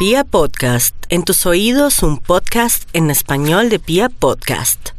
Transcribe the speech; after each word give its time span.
Pia 0.00 0.24
Podcast, 0.24 0.96
en 1.10 1.24
tus 1.24 1.44
oídos 1.44 2.02
un 2.02 2.16
podcast 2.16 2.88
en 2.94 3.10
español 3.10 3.68
de 3.68 3.78
Pia 3.78 4.08
Podcast. 4.08 4.92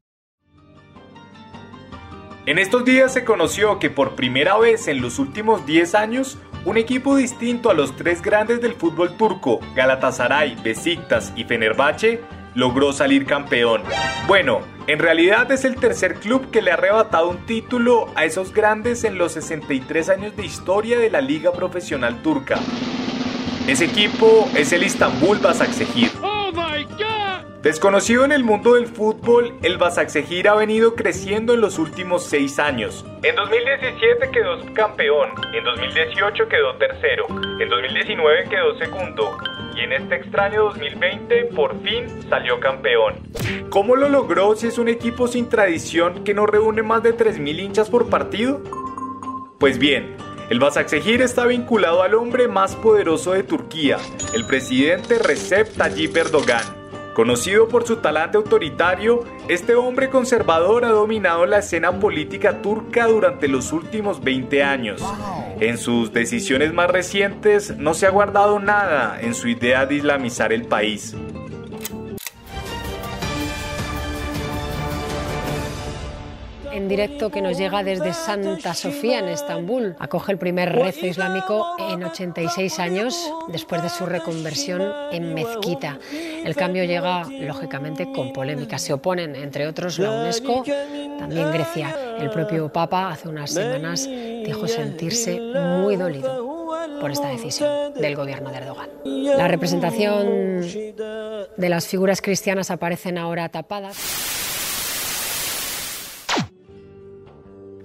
En 2.45 2.59
estos 2.59 2.85
días 2.85 3.11
se 3.11 3.25
conoció 3.25 3.79
que 3.79 3.89
por 3.89 4.13
primera 4.15 4.59
vez 4.59 4.87
en 4.87 5.01
los 5.01 5.17
últimos 5.17 5.65
10 5.65 5.95
años, 5.95 6.37
un 6.65 6.77
equipo 6.77 7.15
distinto 7.15 7.71
a 7.71 7.73
los 7.73 7.95
tres 7.95 8.21
grandes 8.21 8.61
del 8.61 8.75
fútbol 8.75 9.17
turco, 9.17 9.59
Galatasaray, 9.73 10.57
Besiktas 10.63 11.33
y 11.35 11.45
Fenerbahce, 11.45 12.21
logró 12.53 12.93
salir 12.93 13.25
campeón. 13.25 13.81
Bueno, 14.27 14.59
en 14.85 14.99
realidad 14.99 15.51
es 15.51 15.65
el 15.65 15.77
tercer 15.77 16.19
club 16.19 16.51
que 16.51 16.61
le 16.61 16.69
ha 16.69 16.75
arrebatado 16.75 17.27
un 17.27 17.43
título 17.47 18.05
a 18.13 18.25
esos 18.25 18.53
grandes 18.53 19.03
en 19.03 19.17
los 19.17 19.31
63 19.31 20.09
años 20.09 20.35
de 20.35 20.45
historia 20.45 20.99
de 20.99 21.09
la 21.09 21.21
liga 21.21 21.51
profesional 21.53 22.21
turca. 22.21 22.59
Ese 23.67 23.85
equipo 23.85 24.49
es 24.55 24.73
el 24.73 24.83
Istanbul 24.83 25.37
Basaksehir. 25.37 26.09
Desconocido 27.61 28.25
en 28.25 28.31
el 28.31 28.43
mundo 28.43 28.73
del 28.73 28.87
fútbol, 28.87 29.53
el 29.61 29.77
Basaksehir 29.77 30.49
ha 30.49 30.55
venido 30.55 30.95
creciendo 30.95 31.53
en 31.53 31.61
los 31.61 31.77
últimos 31.77 32.25
seis 32.25 32.57
años. 32.57 33.05
En 33.21 33.35
2017 33.35 34.31
quedó 34.31 34.73
campeón, 34.73 35.29
en 35.53 35.63
2018 35.63 36.47
quedó 36.49 36.75
tercero, 36.77 37.27
en 37.59 37.69
2019 37.69 38.49
quedó 38.49 38.77
segundo 38.79 39.37
y 39.75 39.81
en 39.81 39.93
este 39.93 40.15
extraño 40.15 40.63
2020 40.63 41.45
por 41.55 41.79
fin 41.83 42.07
salió 42.29 42.59
campeón. 42.59 43.13
¿Cómo 43.69 43.95
lo 43.95 44.09
logró 44.09 44.55
si 44.55 44.67
es 44.67 44.79
un 44.79 44.89
equipo 44.89 45.27
sin 45.27 45.47
tradición 45.47 46.23
que 46.23 46.33
no 46.33 46.47
reúne 46.47 46.81
más 46.81 47.03
de 47.03 47.15
3.000 47.15 47.59
hinchas 47.59 47.91
por 47.91 48.09
partido? 48.09 48.59
Pues 49.59 49.77
bien, 49.77 50.17
el 50.51 50.59
Basaksehir 50.59 51.21
está 51.21 51.45
vinculado 51.45 52.03
al 52.03 52.13
hombre 52.13 52.49
más 52.49 52.75
poderoso 52.75 53.31
de 53.31 53.41
Turquía, 53.41 53.99
el 54.33 54.45
presidente 54.45 55.17
Recep 55.17 55.77
Tayyip 55.77 56.17
Erdogan. 56.17 56.65
Conocido 57.13 57.69
por 57.69 57.87
su 57.87 57.97
talante 57.97 58.35
autoritario, 58.35 59.23
este 59.47 59.75
hombre 59.75 60.09
conservador 60.09 60.83
ha 60.83 60.89
dominado 60.89 61.45
la 61.45 61.59
escena 61.59 61.97
política 61.97 62.61
turca 62.61 63.07
durante 63.07 63.47
los 63.47 63.71
últimos 63.71 64.21
20 64.21 64.61
años. 64.61 65.01
En 65.61 65.77
sus 65.77 66.11
decisiones 66.11 66.73
más 66.73 66.91
recientes 66.91 67.77
no 67.77 67.93
se 67.93 68.07
ha 68.07 68.09
guardado 68.09 68.59
nada 68.59 69.21
en 69.21 69.35
su 69.35 69.47
idea 69.47 69.85
de 69.85 69.95
islamizar 69.95 70.51
el 70.51 70.65
país. 70.65 71.15
Directo 76.91 77.29
que 77.29 77.41
nos 77.41 77.57
llega 77.57 77.83
desde 77.83 78.11
Santa 78.11 78.73
Sofía, 78.73 79.19
en 79.19 79.29
Estambul. 79.29 79.95
Acoge 79.97 80.33
el 80.33 80.37
primer 80.37 80.73
rezo 80.73 81.05
islámico 81.05 81.65
en 81.79 82.03
86 82.03 82.79
años 82.79 83.31
después 83.47 83.81
de 83.81 83.87
su 83.87 84.05
reconversión 84.05 84.81
en 85.13 85.33
mezquita. 85.33 85.99
El 86.11 86.53
cambio 86.53 86.83
llega, 86.83 87.23
lógicamente, 87.29 88.11
con 88.11 88.33
polémica. 88.33 88.77
Se 88.77 88.91
oponen, 88.91 89.37
entre 89.37 89.67
otros, 89.67 89.99
la 89.99 90.11
UNESCO, 90.11 90.65
también 91.17 91.49
Grecia. 91.53 91.95
El 92.19 92.29
propio 92.29 92.67
Papa 92.67 93.11
hace 93.11 93.29
unas 93.29 93.51
semanas 93.51 94.05
dijo 94.05 94.67
sentirse 94.67 95.39
muy 95.39 95.95
dolido 95.95 96.75
por 96.99 97.09
esta 97.09 97.29
decisión 97.29 97.93
del 97.93 98.17
gobierno 98.17 98.51
de 98.51 98.57
Erdogan. 98.57 98.89
La 99.05 99.47
representación 99.47 100.59
de 101.55 101.69
las 101.69 101.87
figuras 101.87 102.21
cristianas 102.21 102.69
aparecen 102.69 103.17
ahora 103.17 103.47
tapadas. 103.47 104.50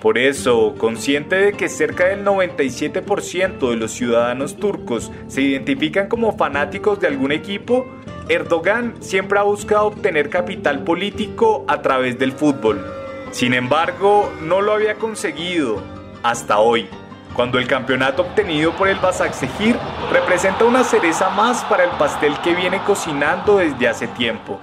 Por 0.06 0.18
eso, 0.18 0.76
consciente 0.78 1.34
de 1.34 1.52
que 1.54 1.68
cerca 1.68 2.04
del 2.06 2.24
97% 2.24 3.70
de 3.70 3.74
los 3.74 3.90
ciudadanos 3.90 4.56
turcos 4.56 5.10
se 5.26 5.42
identifican 5.42 6.06
como 6.06 6.36
fanáticos 6.36 7.00
de 7.00 7.08
algún 7.08 7.32
equipo, 7.32 7.84
Erdogan 8.28 8.94
siempre 9.00 9.40
ha 9.40 9.42
buscado 9.42 9.86
obtener 9.86 10.30
capital 10.30 10.84
político 10.84 11.64
a 11.66 11.82
través 11.82 12.20
del 12.20 12.30
fútbol. 12.30 12.86
Sin 13.32 13.52
embargo, 13.52 14.32
no 14.42 14.60
lo 14.60 14.74
había 14.74 14.94
conseguido 14.94 15.82
hasta 16.22 16.60
hoy, 16.60 16.86
cuando 17.34 17.58
el 17.58 17.66
campeonato 17.66 18.22
obtenido 18.22 18.76
por 18.76 18.86
el 18.86 19.00
Basaksehir 19.00 19.76
representa 20.12 20.66
una 20.66 20.84
cereza 20.84 21.30
más 21.30 21.64
para 21.64 21.82
el 21.82 21.90
pastel 21.98 22.38
que 22.44 22.54
viene 22.54 22.80
cocinando 22.84 23.56
desde 23.56 23.88
hace 23.88 24.06
tiempo. 24.06 24.60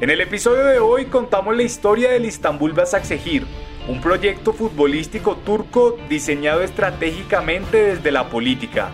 En 0.00 0.10
el 0.10 0.20
episodio 0.20 0.64
de 0.64 0.78
hoy 0.78 1.06
contamos 1.06 1.56
la 1.56 1.64
historia 1.64 2.12
del 2.12 2.24
Istanbul 2.24 2.72
Basaksehir, 2.72 3.44
un 3.88 4.00
proyecto 4.00 4.52
futbolístico 4.52 5.34
turco 5.38 5.98
diseñado 6.08 6.62
estratégicamente 6.62 7.82
desde 7.82 8.12
la 8.12 8.30
política. 8.30 8.92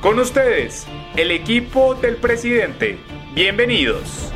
Con 0.00 0.18
ustedes, 0.18 0.86
el 1.16 1.30
equipo 1.30 1.94
del 1.96 2.16
presidente. 2.16 2.98
Bienvenidos. 3.34 4.32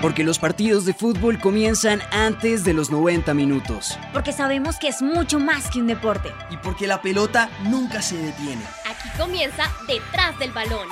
Porque 0.00 0.24
los 0.24 0.38
partidos 0.38 0.86
de 0.86 0.94
fútbol 0.94 1.38
comienzan 1.40 2.00
antes 2.10 2.64
de 2.64 2.72
los 2.72 2.90
90 2.90 3.34
minutos. 3.34 3.98
Porque 4.14 4.32
sabemos 4.32 4.78
que 4.78 4.88
es 4.88 5.02
mucho 5.02 5.38
más 5.38 5.70
que 5.70 5.80
un 5.80 5.88
deporte. 5.88 6.30
Y 6.50 6.56
porque 6.56 6.86
la 6.86 7.02
pelota 7.02 7.50
nunca 7.64 8.00
se 8.00 8.16
detiene. 8.16 8.62
Aquí 8.88 9.10
comienza 9.18 9.70
detrás 9.86 10.38
del 10.38 10.52
balón. 10.52 10.88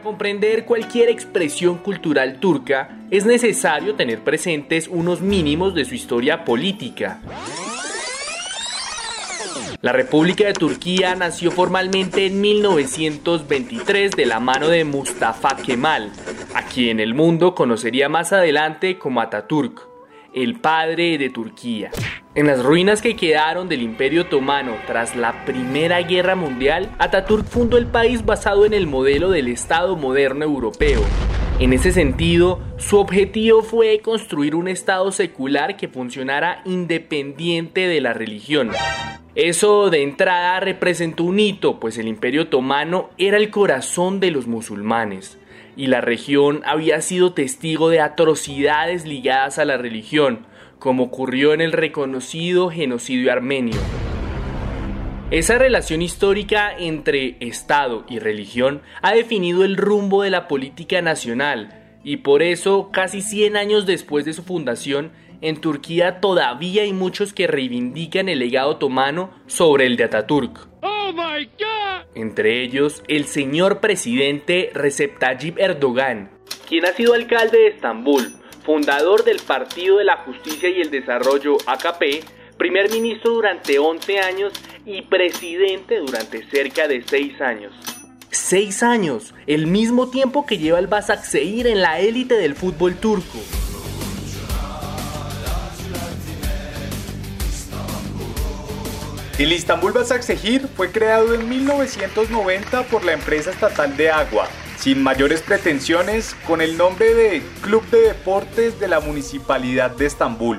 Para 0.00 0.12
comprender 0.12 0.64
cualquier 0.64 1.10
expresión 1.10 1.76
cultural 1.76 2.40
turca 2.40 3.00
es 3.10 3.26
necesario 3.26 3.96
tener 3.96 4.20
presentes 4.20 4.88
unos 4.88 5.20
mínimos 5.20 5.74
de 5.74 5.84
su 5.84 5.94
historia 5.94 6.42
política. 6.42 7.20
La 9.82 9.92
República 9.92 10.46
de 10.46 10.54
Turquía 10.54 11.14
nació 11.16 11.50
formalmente 11.50 12.24
en 12.24 12.40
1923 12.40 14.12
de 14.12 14.24
la 14.24 14.40
mano 14.40 14.68
de 14.68 14.84
Mustafa 14.84 15.54
Kemal, 15.56 16.10
a 16.54 16.64
quien 16.64 16.98
el 16.98 17.12
mundo 17.12 17.54
conocería 17.54 18.08
más 18.08 18.32
adelante 18.32 18.98
como 18.98 19.20
Ataturk, 19.20 19.86
el 20.32 20.60
padre 20.60 21.18
de 21.18 21.28
Turquía. 21.28 21.90
En 22.36 22.46
las 22.46 22.62
ruinas 22.62 23.02
que 23.02 23.16
quedaron 23.16 23.68
del 23.68 23.82
Imperio 23.82 24.22
Otomano 24.22 24.76
tras 24.86 25.16
la 25.16 25.44
Primera 25.44 26.00
Guerra 26.02 26.36
Mundial, 26.36 26.88
Ataturk 27.00 27.44
fundó 27.44 27.76
el 27.76 27.86
país 27.86 28.24
basado 28.24 28.64
en 28.64 28.72
el 28.72 28.86
modelo 28.86 29.30
del 29.30 29.48
Estado 29.48 29.96
moderno 29.96 30.44
europeo. 30.44 31.00
En 31.58 31.72
ese 31.72 31.90
sentido, 31.90 32.60
su 32.76 32.98
objetivo 32.98 33.62
fue 33.62 33.98
construir 33.98 34.54
un 34.54 34.68
Estado 34.68 35.10
secular 35.10 35.76
que 35.76 35.88
funcionara 35.88 36.62
independiente 36.64 37.88
de 37.88 38.00
la 38.00 38.12
religión. 38.12 38.70
Eso 39.34 39.90
de 39.90 40.04
entrada 40.04 40.60
representó 40.60 41.24
un 41.24 41.40
hito, 41.40 41.80
pues 41.80 41.98
el 41.98 42.06
Imperio 42.06 42.42
Otomano 42.42 43.10
era 43.18 43.38
el 43.38 43.50
corazón 43.50 44.20
de 44.20 44.30
los 44.30 44.46
musulmanes 44.46 45.36
y 45.76 45.88
la 45.88 46.00
región 46.00 46.62
había 46.64 47.00
sido 47.00 47.32
testigo 47.32 47.90
de 47.90 48.00
atrocidades 48.00 49.04
ligadas 49.04 49.58
a 49.58 49.64
la 49.64 49.76
religión, 49.78 50.46
como 50.80 51.04
ocurrió 51.04 51.54
en 51.54 51.60
el 51.60 51.70
reconocido 51.70 52.70
genocidio 52.70 53.30
armenio. 53.30 53.78
Esa 55.30 55.58
relación 55.58 56.02
histórica 56.02 56.76
entre 56.76 57.36
Estado 57.38 58.04
y 58.08 58.18
religión 58.18 58.82
ha 59.00 59.12
definido 59.14 59.62
el 59.62 59.76
rumbo 59.76 60.24
de 60.24 60.30
la 60.30 60.48
política 60.48 61.00
nacional 61.02 61.98
y 62.02 62.16
por 62.16 62.42
eso, 62.42 62.90
casi 62.92 63.22
100 63.22 63.56
años 63.56 63.86
después 63.86 64.24
de 64.24 64.32
su 64.32 64.42
fundación, 64.42 65.12
en 65.40 65.60
Turquía 65.60 66.20
todavía 66.20 66.82
hay 66.82 66.92
muchos 66.92 67.32
que 67.32 67.46
reivindican 67.46 68.28
el 68.28 68.40
legado 68.40 68.70
otomano 68.70 69.30
sobre 69.46 69.86
el 69.86 69.96
de 69.96 70.04
Ataturk. 70.04 70.68
Oh 70.82 71.12
Entre 72.14 72.62
ellos, 72.62 73.02
el 73.06 73.26
señor 73.26 73.80
presidente 73.80 74.70
Recep 74.74 75.18
Tayyip 75.18 75.58
Erdogan, 75.58 76.30
quien 76.68 76.86
ha 76.86 76.92
sido 76.92 77.14
alcalde 77.14 77.58
de 77.58 77.66
Estambul, 77.68 78.39
fundador 78.62 79.24
del 79.24 79.38
Partido 79.40 79.98
de 79.98 80.04
la 80.04 80.18
Justicia 80.18 80.68
y 80.68 80.80
el 80.80 80.90
Desarrollo 80.90 81.56
AKP, 81.66 82.24
primer 82.56 82.90
ministro 82.90 83.32
durante 83.32 83.78
11 83.78 84.20
años 84.20 84.52
y 84.84 85.02
presidente 85.02 85.98
durante 85.98 86.48
cerca 86.50 86.86
de 86.88 87.02
6 87.02 87.40
años. 87.40 87.72
6 88.30 88.82
años, 88.82 89.34
el 89.46 89.66
mismo 89.66 90.10
tiempo 90.10 90.46
que 90.46 90.58
lleva 90.58 90.78
el 90.78 90.86
Basaksehir 90.86 91.66
en 91.66 91.80
la 91.80 92.00
élite 92.00 92.34
del 92.36 92.54
fútbol 92.54 92.96
turco. 92.96 93.38
El 99.38 99.52
Istanbul 99.54 99.92
Basaksehir 99.92 100.68
fue 100.76 100.92
creado 100.92 101.34
en 101.34 101.48
1990 101.48 102.82
por 102.88 103.04
la 103.04 103.14
empresa 103.14 103.50
estatal 103.50 103.96
de 103.96 104.10
agua, 104.10 104.46
sin 104.80 105.02
mayores 105.02 105.42
pretensiones, 105.42 106.34
con 106.46 106.62
el 106.62 106.78
nombre 106.78 107.12
de 107.12 107.42
Club 107.60 107.84
de 107.90 108.00
Deportes 108.00 108.80
de 108.80 108.88
la 108.88 109.00
Municipalidad 109.00 109.90
de 109.90 110.06
Estambul. 110.06 110.58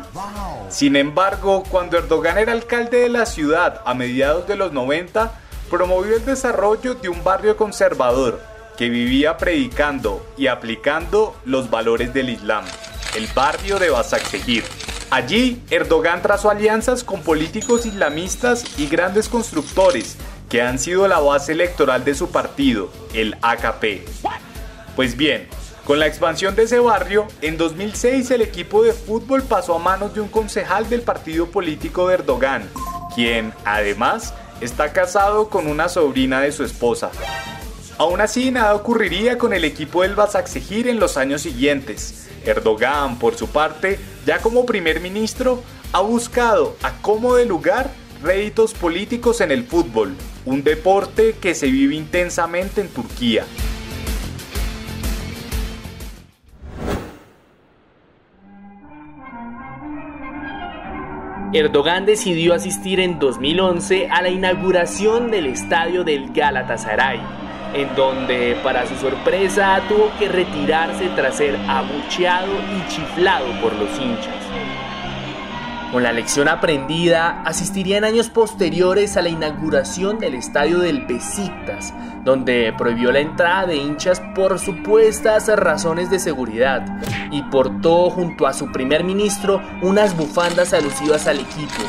Sin 0.70 0.96
embargo, 0.96 1.64
cuando 1.70 1.98
Erdogan 1.98 2.38
era 2.38 2.52
alcalde 2.52 3.00
de 3.00 3.10
la 3.10 3.26
ciudad 3.26 3.82
a 3.84 3.96
mediados 3.96 4.48
de 4.48 4.56
los 4.56 4.74
90, 4.74 5.34
promovió 5.72 6.16
el 6.16 6.24
desarrollo 6.24 6.94
de 6.94 7.10
un 7.10 7.24
barrio 7.24 7.58
conservador 7.58 8.40
que 8.78 8.90
vivía 8.90 9.38
predicando 9.38 10.24
y 10.38 10.48
aplicando 10.48 11.36
los 11.46 11.72
valores 11.72 12.14
del 12.14 12.30
Islam. 12.30 12.64
el 13.16 13.28
barrio 13.36 13.78
de 13.78 13.90
Basaksehir. 13.90 14.64
Allí, 15.10 15.62
Erdogan 15.70 16.22
trazó 16.22 16.50
alianzas 16.50 17.04
con 17.04 17.22
políticos 17.22 17.86
islamistas 17.86 18.64
y 18.78 18.88
grandes 18.88 19.28
constructores 19.28 20.16
que 20.52 20.62
han 20.62 20.80
sido 20.80 21.08
la 21.08 21.20
base 21.20 21.54
electoral 21.54 22.04
de 22.04 22.14
su 22.14 22.30
partido, 22.30 22.90
el 23.14 23.38
AKP. 23.42 24.04
Pues 24.98 25.16
bien, 25.16 25.48
con 25.86 25.98
la 25.98 26.08
expansión 26.08 26.58
de 26.58 26.64
ese 26.64 26.78
barrio, 26.80 27.26
en 27.42 27.58
2006 27.58 28.30
el 28.32 28.42
equipo 28.42 28.84
de 28.84 28.92
fútbol 28.92 29.44
pasó 29.44 29.76
a 29.76 29.80
manos 29.80 30.14
de 30.14 30.20
un 30.20 30.28
concejal 30.28 30.90
del 30.90 31.04
partido 31.04 31.48
político 31.48 32.10
de 32.10 32.16
Erdogan, 32.16 32.70
quien, 33.16 33.54
además, 33.64 34.34
está 34.60 34.92
casado 34.92 35.48
con 35.50 35.68
una 35.68 35.88
sobrina 35.88 36.42
de 36.42 36.52
su 36.52 36.66
esposa. 36.66 37.12
Aún 37.98 38.20
así, 38.20 38.52
nada 38.52 38.76
ocurriría 38.76 39.38
con 39.38 39.54
el 39.54 39.64
equipo 39.64 40.02
del 40.02 40.16
Basaksehir 40.16 40.90
en 40.90 41.00
los 41.00 41.16
años 41.16 41.44
siguientes. 41.44 42.28
Erdogan, 42.44 43.20
por 43.20 43.38
su 43.38 43.48
parte, 43.48 44.02
ya 44.26 44.40
como 44.40 44.66
primer 44.66 45.00
ministro, 45.00 45.64
ha 45.94 46.02
buscado 46.02 46.76
a 46.84 46.92
como 47.02 47.36
de 47.36 47.46
lugar 47.46 48.01
réditos 48.22 48.74
políticos 48.74 49.42
en 49.42 49.52
el 49.52 49.64
fútbol, 49.64 50.16
un 50.46 50.64
deporte 50.64 51.36
que 51.42 51.56
se 51.56 51.68
vive 51.68 51.96
intensamente 51.96 52.82
en 52.82 52.90
Turquía. 52.90 53.46
Erdogan 61.54 62.06
decidió 62.06 62.54
asistir 62.54 63.02
en 63.02 63.20
2011 63.20 64.08
a 64.10 64.22
la 64.22 64.30
inauguración 64.30 65.32
del 65.32 65.48
estadio 65.48 66.06
del 66.06 66.32
Galatasaray, 66.32 67.20
en 67.74 67.94
donde 67.94 68.58
para 68.64 68.88
su 68.88 68.96
sorpresa 68.96 69.82
tuvo 69.90 70.12
que 70.18 70.30
retirarse 70.30 71.10
tras 71.10 71.36
ser 71.36 71.58
abucheado 71.68 72.54
y 72.54 72.88
chiflado 72.90 73.48
por 73.62 73.74
los 73.74 73.90
hinchas. 74.00 74.41
Con 75.92 76.04
la 76.04 76.14
lección 76.14 76.48
aprendida, 76.48 77.42
asistiría 77.44 77.98
en 77.98 78.06
años 78.06 78.30
posteriores 78.30 79.18
a 79.18 79.22
la 79.22 79.28
inauguración 79.28 80.20
del 80.20 80.36
estadio 80.36 80.80
del 80.80 81.06
Besiktas, 81.06 81.94
donde 82.24 82.74
prohibió 82.78 83.12
la 83.12 83.20
entrada 83.20 83.66
de 83.66 83.76
hinchas 83.76 84.22
por 84.34 84.58
supuestas 84.58 85.50
razones 85.54 86.10
de 86.10 86.20
seguridad 86.20 86.86
y 87.30 87.44
portó 87.44 88.10
junto 88.10 88.48
a 88.48 88.54
su 88.54 88.72
primer 88.72 89.04
ministro 89.04 89.62
unas 89.82 90.16
bufandas 90.16 90.74
alusivas 90.74 91.28
al 91.28 91.42
equipo, 91.42 91.84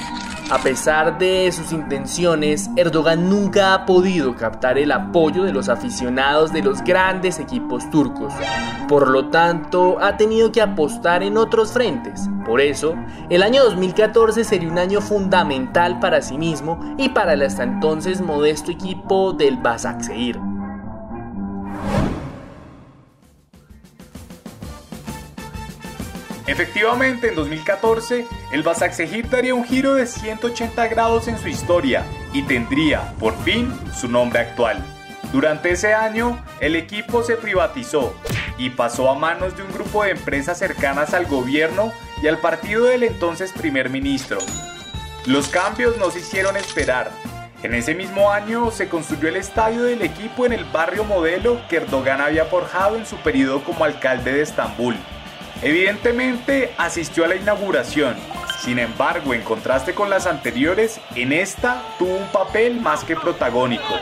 a 0.52 0.58
pesar 0.58 1.16
de 1.16 1.50
sus 1.50 1.72
intenciones, 1.72 2.68
Erdogan 2.76 3.30
nunca 3.30 3.72
ha 3.72 3.86
podido 3.86 4.36
captar 4.36 4.76
el 4.76 4.92
apoyo 4.92 5.44
de 5.44 5.52
los 5.52 5.70
aficionados 5.70 6.52
de 6.52 6.60
los 6.60 6.84
grandes 6.84 7.38
equipos 7.38 7.88
turcos. 7.90 8.34
Por 8.86 9.08
lo 9.08 9.30
tanto, 9.30 9.96
ha 9.98 10.18
tenido 10.18 10.52
que 10.52 10.60
apostar 10.60 11.22
en 11.22 11.38
otros 11.38 11.72
frentes. 11.72 12.28
Por 12.44 12.60
eso, 12.60 12.94
el 13.30 13.42
año 13.42 13.64
2014 13.64 14.44
sería 14.44 14.68
un 14.68 14.78
año 14.78 15.00
fundamental 15.00 15.98
para 16.00 16.20
sí 16.20 16.36
mismo 16.36 16.78
y 16.98 17.08
para 17.08 17.32
el 17.32 17.40
hasta 17.40 17.62
entonces 17.62 18.20
modesto 18.20 18.70
equipo 18.70 19.32
del 19.32 19.56
Basaksehir. 19.56 20.51
Efectivamente, 26.46 27.28
en 27.28 27.36
2014, 27.36 28.26
el 28.50 28.62
Basaksehir 28.62 29.28
daría 29.30 29.54
un 29.54 29.64
giro 29.64 29.94
de 29.94 30.06
180 30.06 30.88
grados 30.88 31.28
en 31.28 31.38
su 31.38 31.48
historia 31.48 32.04
y 32.32 32.42
tendría, 32.42 33.12
por 33.20 33.36
fin, 33.44 33.72
su 33.94 34.08
nombre 34.08 34.40
actual. 34.40 34.84
Durante 35.32 35.70
ese 35.70 35.94
año, 35.94 36.44
el 36.60 36.74
equipo 36.74 37.22
se 37.22 37.36
privatizó 37.36 38.14
y 38.58 38.70
pasó 38.70 39.08
a 39.08 39.14
manos 39.14 39.56
de 39.56 39.62
un 39.62 39.72
grupo 39.72 40.02
de 40.02 40.10
empresas 40.10 40.58
cercanas 40.58 41.14
al 41.14 41.26
gobierno 41.26 41.92
y 42.22 42.26
al 42.26 42.38
partido 42.38 42.84
del 42.84 43.04
entonces 43.04 43.52
primer 43.52 43.88
ministro. 43.88 44.38
Los 45.26 45.48
cambios 45.48 45.96
no 45.96 46.10
se 46.10 46.18
hicieron 46.18 46.56
esperar. 46.56 47.12
En 47.62 47.74
ese 47.74 47.94
mismo 47.94 48.32
año 48.32 48.72
se 48.72 48.88
construyó 48.88 49.28
el 49.28 49.36
estadio 49.36 49.84
del 49.84 50.02
equipo 50.02 50.44
en 50.44 50.52
el 50.52 50.64
barrio 50.64 51.04
modelo 51.04 51.62
que 51.68 51.76
Erdogan 51.76 52.20
había 52.20 52.44
forjado 52.46 52.96
en 52.96 53.06
su 53.06 53.16
periodo 53.18 53.62
como 53.62 53.84
alcalde 53.84 54.32
de 54.32 54.42
Estambul. 54.42 54.96
Evidentemente 55.62 56.74
asistió 56.76 57.24
a 57.24 57.28
la 57.28 57.36
inauguración, 57.36 58.16
sin 58.60 58.78
embargo, 58.78 59.32
en 59.34 59.42
contraste 59.42 59.94
con 59.94 60.10
las 60.10 60.26
anteriores, 60.26 61.00
en 61.14 61.32
esta 61.32 61.82
tuvo 61.98 62.16
un 62.16 62.26
papel 62.28 62.80
más 62.80 63.04
que 63.04 63.16
protagónico. 63.16 63.94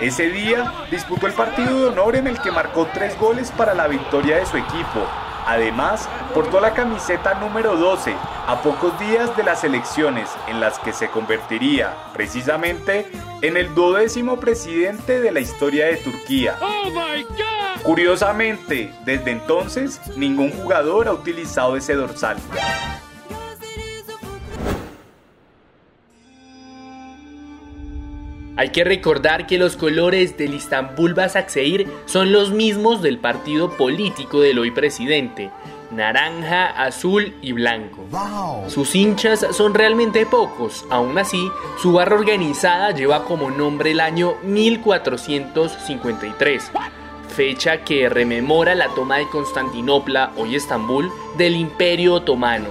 Ese 0.00 0.30
día 0.30 0.72
disputó 0.90 1.26
el 1.26 1.32
partido 1.32 1.80
de 1.80 1.86
honor 1.86 2.16
en 2.16 2.26
el 2.26 2.40
que 2.40 2.50
marcó 2.50 2.88
tres 2.92 3.18
goles 3.18 3.50
para 3.52 3.74
la 3.74 3.88
victoria 3.88 4.36
de 4.36 4.46
su 4.46 4.56
equipo, 4.56 5.06
Además, 5.46 6.08
portó 6.34 6.60
la 6.60 6.72
camiseta 6.72 7.34
número 7.34 7.76
12 7.76 8.14
a 8.46 8.62
pocos 8.62 8.98
días 8.98 9.36
de 9.36 9.42
las 9.42 9.64
elecciones 9.64 10.30
en 10.46 10.60
las 10.60 10.78
que 10.78 10.92
se 10.92 11.08
convertiría 11.08 11.94
precisamente 12.12 13.10
en 13.40 13.56
el 13.56 13.74
duodécimo 13.74 14.38
presidente 14.38 15.20
de 15.20 15.32
la 15.32 15.40
historia 15.40 15.86
de 15.86 15.96
Turquía. 15.96 16.56
Curiosamente, 17.82 18.92
desde 19.04 19.32
entonces, 19.32 20.00
ningún 20.16 20.52
jugador 20.52 21.08
ha 21.08 21.12
utilizado 21.12 21.76
ese 21.76 21.94
dorsal. 21.94 22.36
Hay 28.56 28.68
que 28.68 28.84
recordar 28.84 29.48
que 29.48 29.58
los 29.58 29.76
colores 29.76 30.36
del 30.36 30.54
Istanbul 30.54 31.14
Basaksehir 31.14 31.88
son 32.04 32.30
los 32.30 32.52
mismos 32.52 33.02
del 33.02 33.18
partido 33.18 33.76
político 33.76 34.40
del 34.40 34.60
hoy 34.60 34.70
presidente, 34.70 35.50
naranja, 35.90 36.66
azul 36.66 37.34
y 37.42 37.50
blanco. 37.52 38.06
Sus 38.68 38.94
hinchas 38.94 39.44
son 39.52 39.74
realmente 39.74 40.24
pocos, 40.26 40.84
aún 40.90 41.18
así, 41.18 41.50
su 41.80 41.94
barra 41.94 42.14
organizada 42.14 42.92
lleva 42.92 43.24
como 43.24 43.50
nombre 43.50 43.90
el 43.92 44.00
año 44.00 44.34
1453, 44.44 46.70
fecha 47.32 47.78
que 47.78 48.08
rememora 48.08 48.74
la 48.74 48.88
toma 48.94 49.18
de 49.18 49.28
Constantinopla, 49.28 50.32
hoy 50.36 50.54
Estambul, 50.54 51.10
del 51.36 51.56
Imperio 51.56 52.14
Otomano. 52.14 52.68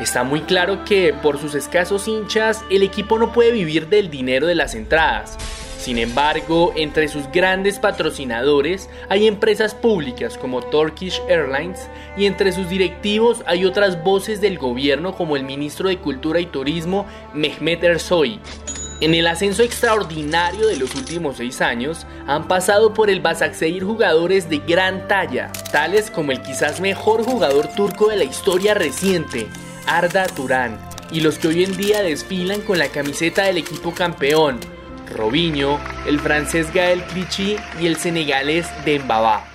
Está 0.00 0.24
muy 0.24 0.40
claro 0.40 0.84
que 0.84 1.14
por 1.14 1.38
sus 1.38 1.54
escasos 1.54 2.08
hinchas 2.08 2.64
el 2.70 2.82
equipo 2.82 3.18
no 3.18 3.32
puede 3.32 3.52
vivir 3.52 3.88
del 3.88 4.10
dinero 4.10 4.48
de 4.48 4.56
las 4.56 4.74
entradas. 4.74 5.38
Sin 5.78 5.98
embargo, 5.98 6.72
entre 6.76 7.08
sus 7.08 7.30
grandes 7.30 7.78
patrocinadores 7.78 8.90
hay 9.08 9.26
empresas 9.26 9.74
públicas 9.74 10.36
como 10.36 10.62
Turkish 10.62 11.22
Airlines 11.28 11.88
y 12.16 12.26
entre 12.26 12.52
sus 12.52 12.68
directivos 12.68 13.42
hay 13.46 13.64
otras 13.64 14.02
voces 14.02 14.40
del 14.40 14.58
gobierno 14.58 15.14
como 15.14 15.36
el 15.36 15.44
ministro 15.44 15.88
de 15.88 15.98
Cultura 15.98 16.40
y 16.40 16.46
Turismo 16.46 17.06
Mehmet 17.32 17.82
Ersoy. 17.84 18.40
En 19.02 19.14
el 19.14 19.26
ascenso 19.26 19.64
extraordinario 19.64 20.68
de 20.68 20.76
los 20.76 20.94
últimos 20.94 21.38
seis 21.38 21.60
años 21.60 22.06
han 22.28 22.46
pasado 22.46 22.94
por 22.94 23.10
el 23.10 23.20
Basaksehir 23.20 23.82
jugadores 23.82 24.48
de 24.48 24.58
gran 24.58 25.08
talla, 25.08 25.50
tales 25.72 26.08
como 26.08 26.30
el 26.30 26.40
quizás 26.40 26.80
mejor 26.80 27.24
jugador 27.24 27.66
turco 27.74 28.10
de 28.10 28.16
la 28.18 28.22
historia 28.22 28.74
reciente, 28.74 29.48
Arda 29.88 30.28
Turán 30.28 30.78
y 31.10 31.20
los 31.20 31.36
que 31.40 31.48
hoy 31.48 31.64
en 31.64 31.76
día 31.76 32.00
desfilan 32.00 32.60
con 32.60 32.78
la 32.78 32.90
camiseta 32.90 33.42
del 33.42 33.56
equipo 33.56 33.92
campeón, 33.92 34.60
Robinho, 35.12 35.80
el 36.06 36.20
francés 36.20 36.72
Gael 36.72 37.02
Clichy 37.02 37.56
y 37.80 37.88
el 37.88 37.96
senegalés 37.96 38.68
Dembaba. 38.84 39.51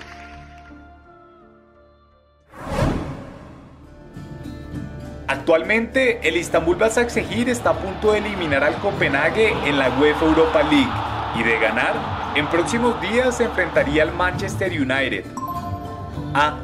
Actualmente, 5.28 6.20
el 6.28 6.38
Istanbul 6.38 6.78
Basaksehir 6.78 7.50
está 7.50 7.72
a 7.72 7.78
punto 7.78 8.14
de 8.14 8.20
eliminar 8.20 8.64
al 8.64 8.76
Copenhague 8.76 9.54
en 9.66 9.78
la 9.78 9.90
UEFA 10.00 10.26
Europa 10.26 10.64
League 10.64 10.90
y 11.36 11.44
de 11.44 11.60
ganar, 11.60 11.94
en 12.36 12.48
próximos 12.48 13.00
días 13.02 13.38
se 13.38 13.44
enfrentaría 13.44 14.04
al 14.04 14.14
Manchester 14.14 14.72
United. 14.72 15.26
Ah, 16.34 16.58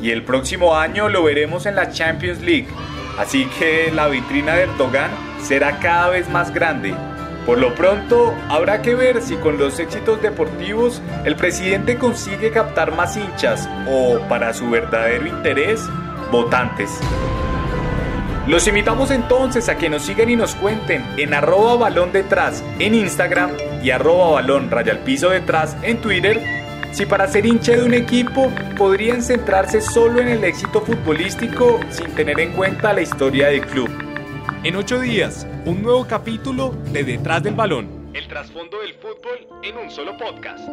y 0.00 0.10
el 0.10 0.22
próximo 0.24 0.76
año 0.76 1.08
lo 1.08 1.24
veremos 1.24 1.66
en 1.66 1.74
la 1.76 1.90
Champions 1.90 2.40
League, 2.40 2.68
Así 3.20 3.44
que 3.58 3.92
la 3.92 4.08
vitrina 4.08 4.54
de 4.54 4.62
Erdogan 4.62 5.10
será 5.42 5.78
cada 5.78 6.08
vez 6.08 6.28
más 6.30 6.54
grande. 6.54 6.94
Por 7.44 7.58
lo 7.58 7.74
pronto, 7.74 8.34
habrá 8.48 8.80
que 8.80 8.94
ver 8.94 9.20
si 9.20 9.34
con 9.36 9.58
los 9.58 9.78
éxitos 9.78 10.22
deportivos 10.22 11.02
el 11.26 11.36
presidente 11.36 11.96
consigue 11.96 12.50
captar 12.50 12.96
más 12.96 13.18
hinchas 13.18 13.68
o, 13.86 14.20
para 14.28 14.54
su 14.54 14.70
verdadero 14.70 15.26
interés, 15.26 15.86
votantes. 16.30 16.90
Los 18.50 18.66
invitamos 18.66 19.12
entonces 19.12 19.68
a 19.68 19.78
que 19.78 19.88
nos 19.88 20.02
sigan 20.02 20.28
y 20.28 20.34
nos 20.34 20.56
cuenten 20.56 21.04
en 21.16 21.34
arroba 21.34 21.76
balón 21.76 22.10
detrás 22.10 22.64
en 22.80 22.96
Instagram 22.96 23.52
y 23.80 23.90
arroba 23.90 24.32
balón 24.32 24.68
al 24.74 24.98
piso 25.04 25.30
detrás 25.30 25.76
en 25.84 26.00
Twitter 26.00 26.42
si 26.90 27.06
para 27.06 27.28
ser 27.28 27.46
hincha 27.46 27.76
de 27.76 27.84
un 27.84 27.94
equipo 27.94 28.50
podrían 28.76 29.22
centrarse 29.22 29.80
solo 29.80 30.20
en 30.20 30.26
el 30.26 30.42
éxito 30.42 30.80
futbolístico 30.80 31.78
sin 31.90 32.12
tener 32.16 32.40
en 32.40 32.50
cuenta 32.50 32.92
la 32.92 33.02
historia 33.02 33.46
del 33.46 33.64
club. 33.64 33.88
En 34.64 34.74
ocho 34.74 34.98
días, 34.98 35.46
un 35.64 35.80
nuevo 35.80 36.04
capítulo 36.08 36.74
de 36.90 37.04
Detrás 37.04 37.44
del 37.44 37.54
Balón. 37.54 38.10
El 38.14 38.26
trasfondo 38.26 38.80
del 38.80 38.94
fútbol 38.94 39.46
en 39.62 39.76
un 39.76 39.92
solo 39.92 40.16
podcast. 40.16 40.68